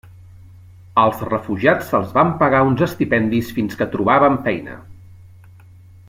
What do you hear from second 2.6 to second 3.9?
uns estipendis fins que